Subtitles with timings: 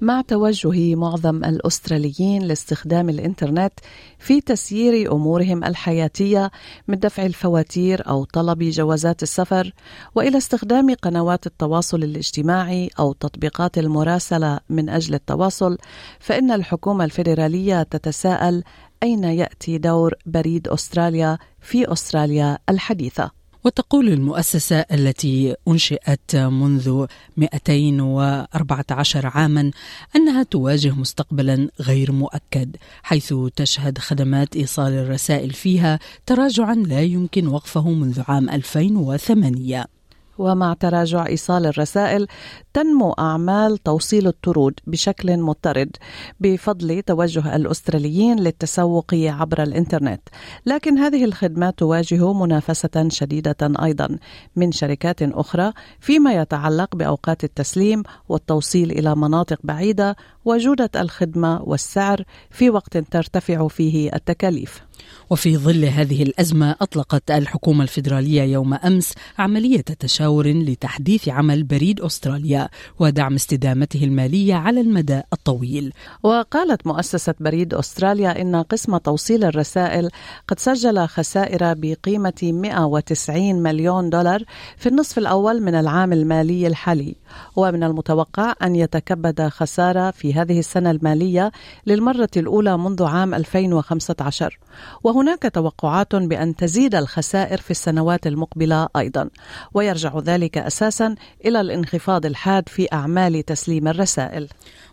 [0.00, 3.72] مع توجه معظم الأستراليين لاستخدام الإنترنت
[4.18, 6.50] في تسيير أمورهم الحياتية
[6.88, 9.72] من دفع الفواتير أو طلب جوازات السفر
[10.14, 15.78] وإلى استخدام قنوات التواصل الاجتماعي أو تطبيقات المراسلة من أجل التواصل
[16.20, 18.62] فإن الحكومة الفيدرالية تتساءل
[19.02, 23.43] أين يأتي دور بريد أستراليا في أستراليا الحديثة.
[23.64, 29.70] وتقول المؤسسة التي أنشئت منذ 214 عاما
[30.16, 37.90] أنها تواجه مستقبلا غير مؤكد حيث تشهد خدمات إيصال الرسائل فيها تراجعا لا يمكن وقفه
[37.90, 39.93] منذ عام 2008
[40.38, 42.26] ومع تراجع إيصال الرسائل
[42.74, 45.96] تنمو أعمال توصيل الطرود بشكل مضطرد
[46.40, 50.20] بفضل توجه الأستراليين للتسوق عبر الإنترنت.
[50.66, 54.18] لكن هذه الخدمات تواجه منافسة شديدة أيضا
[54.56, 62.70] من شركات أخرى فيما يتعلق بأوقات التسليم والتوصيل إلى مناطق بعيدة وجودة الخدمة والسعر في
[62.70, 64.82] وقت ترتفع فيه التكاليف.
[65.30, 72.68] وفي ظل هذه الأزمة أطلقت الحكومة الفيدرالية يوم أمس عملية تشاور لتحديث عمل بريد أستراليا
[72.98, 75.92] ودعم استدامته المالية على المدى الطويل.
[76.22, 80.10] وقالت مؤسسة بريد أستراليا إن قسم توصيل الرسائل
[80.48, 84.42] قد سجل خسائر بقيمة 190 مليون دولار
[84.76, 87.16] في النصف الأول من العام المالي الحالي.
[87.56, 91.52] ومن المتوقع أن يتكبد خسارة في هذه السنة المالية
[91.86, 94.58] للمرة الأولى منذ عام 2015
[95.04, 99.28] وهناك توقعات بأن تزيد الخسائر في السنوات المقبلة أيضا
[99.74, 101.14] ويرجع ذلك أساسا
[101.44, 104.48] إلى الانخفاض الحاد في أعمال تسليم الرسائل.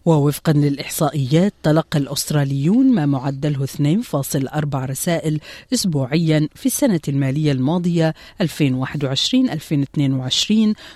[0.05, 5.39] ووفقا للإحصائيات تلقى الأستراليون ما معدله 2.4 رسائل
[5.73, 8.45] أسبوعيا في السنة المالية الماضية 2021-2022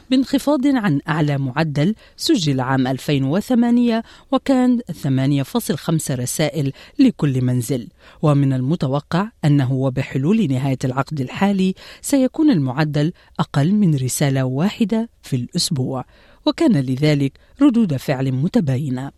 [0.09, 7.88] بانخفاض عن أعلى معدل سجل عام 2008 وكان 8.5 رسائل لكل منزل.
[8.22, 8.84] ومن المتوقع
[9.46, 16.06] أنه وبحلول نهاية العقد الحالي سيكون المعدل أقل من رسالة واحدة في الأسبوع
[16.46, 19.12] وكان لذلك ردود فعل متباينة.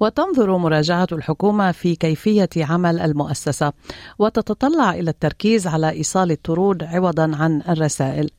[0.00, 3.72] وتنظر مراجعة الحكومة في كيفية عمل المؤسسة
[4.18, 8.30] وتتطلع إلى التركيز على إيصال الطرود عوضا عن الرسائل.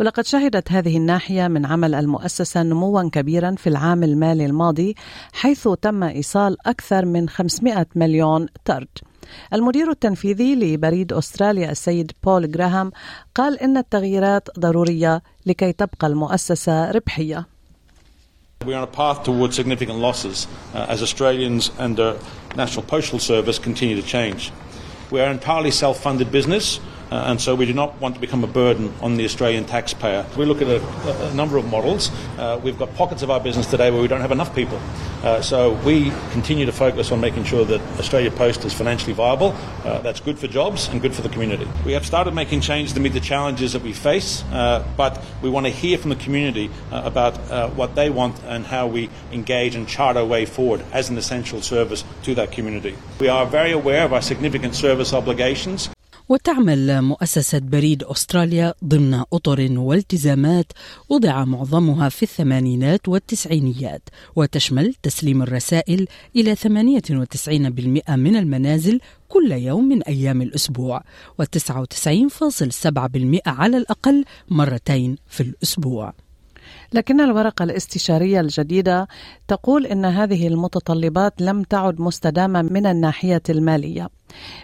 [0.00, 4.94] ولقد شهدت هذه الناحية من عمل المؤسسة نموا كبيرا في العام المالي الماضي
[5.32, 9.09] حيث تم إيصال أكثر من 500 مليون طرد.
[9.52, 12.92] المدير التنفيذي لبريد أستراليا السيد بول جراهام
[13.34, 17.46] قال إن التغييرات ضرورية لكي تبقى المؤسسة ربحية
[18.66, 22.18] We're on a path towards significant losses uh, as Australians and the
[22.56, 24.52] National Postal Service continue to change.
[25.10, 26.78] We are an entirely self funded business.
[27.10, 30.24] Uh, and so we do not want to become a burden on the Australian taxpayer.
[30.36, 32.10] We look at a, a number of models.
[32.38, 34.80] Uh, we've got pockets of our business today where we don't have enough people.
[35.22, 39.54] Uh, so we continue to focus on making sure that Australia Post is financially viable.
[39.84, 41.68] Uh, that's good for jobs and good for the community.
[41.84, 45.50] We have started making changes to meet the challenges that we face, uh, but we
[45.50, 47.36] want to hear from the community uh, about
[47.74, 51.60] what they want and how we engage and chart our way forward as an essential
[51.60, 52.96] service to that community.
[53.18, 55.90] We are very aware of our significant service obligations.
[56.30, 60.72] وتعمل مؤسسة بريد أستراليا ضمن أطر والتزامات
[61.08, 64.02] وضع معظمها في الثمانينات والتسعينيات
[64.36, 71.02] وتشمل تسليم الرسائل إلى 98% من المنازل كل يوم من أيام الأسبوع
[71.42, 76.14] و99.7% على الأقل مرتين في الأسبوع.
[76.92, 79.08] لكن الورقة الاستشارية الجديدة
[79.48, 84.08] تقول إن هذه المتطلبات لم تعد مستدامة من الناحية المالية.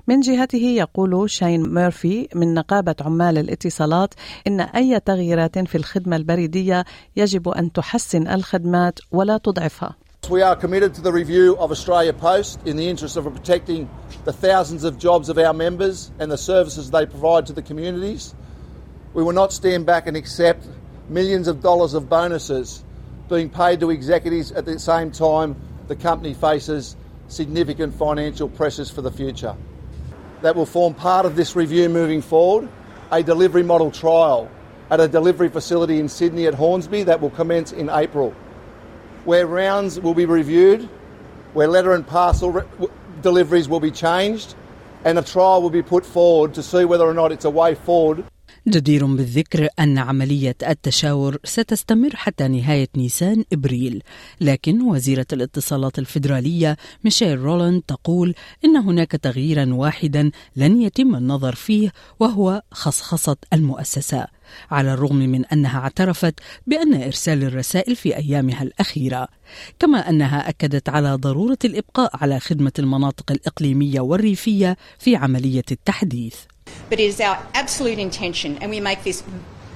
[0.09, 4.15] من جهته يقول شاين ميرفي من نقابة عمال الاتصالات
[4.47, 6.85] إن أي تغييرات في الخدمة البريدية
[7.17, 9.97] يجب أن تحسن الخدمات ولا تضعفها.
[10.29, 13.89] We are committed to the review of Australia Post in the interest of protecting
[14.25, 18.35] the thousands of jobs of our members and the services they provide to the communities.
[19.15, 20.63] We will not stand back and accept
[21.09, 22.85] millions of dollars of bonuses
[23.29, 25.57] being paid to executives at the same time
[25.89, 26.97] the company faces
[27.29, 29.57] significant financial pressures for the future.
[30.43, 32.69] That will form part of this review moving forward,
[33.11, 34.51] a delivery model trial
[34.91, 38.35] at a delivery facility in Sydney at Hornsby that will commence in April,
[39.25, 40.89] where rounds will be reviewed,
[41.55, 42.89] where letter and parcel re-
[43.23, 44.55] deliveries will be changed,
[45.05, 47.75] and a trial will be put forward to see whether or not it's a way
[47.75, 48.25] forward.
[48.69, 54.03] جدير بالذكر أن عملية التشاور ستستمر حتى نهاية نيسان إبريل.
[54.41, 58.35] لكن وزيرة الاتصالات الفيدرالية ميشيل رولاند تقول
[58.65, 64.27] إن هناك تغييرا واحدا لن يتم النظر فيه وهو خصخصة المؤسسة.
[64.71, 66.35] على الرغم من أنها اعترفت
[66.67, 69.29] بأن إرسال الرسائل في أيامها الأخيرة.
[69.79, 76.37] كما أنها أكدت على ضرورة الإبقاء على خدمة المناطق الإقليمية والريفية في عملية التحديث.
[76.89, 79.23] But it is our absolute intention, and we make this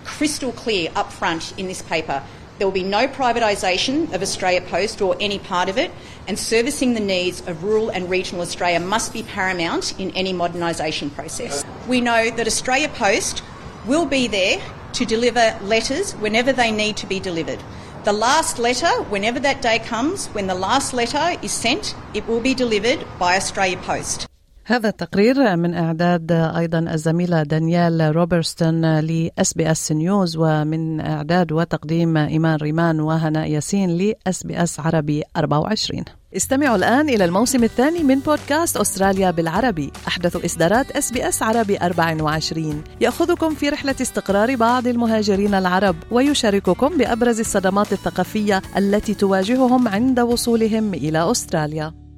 [0.04, 2.22] crystal clear up front in this paper.
[2.58, 5.90] There will be no privatisation of Australia Post or any part of it,
[6.28, 11.12] and servicing the needs of rural and regional Australia must be paramount in any modernisation
[11.14, 11.64] process.
[11.88, 13.42] We know that Australia Post
[13.86, 14.60] will be there
[14.92, 17.60] to deliver letters whenever they need to be delivered.
[18.04, 22.40] The last letter, whenever that day comes, when the last letter is sent, it will
[22.40, 24.29] be delivered by Australia Post.
[24.64, 32.56] هذا التقرير من إعداد أيضا الزميلة دانيال روبرتسون ل SBS News ومن إعداد وتقديم إيمان
[32.56, 36.04] ريمان وهناء ياسين ل SBS عربي 24
[36.36, 39.92] استمعوا الآن إلى الموسم الثاني من بودكاست أستراليا بالعربي.
[40.08, 47.92] أحدث إصدارات SBS عربي 24 يأخذكم في رحلة استقرار بعض المهاجرين العرب ويشارككم بأبرز الصدمات
[47.92, 52.09] الثقافية التي تواجههم عند وصولهم إلى أستراليا.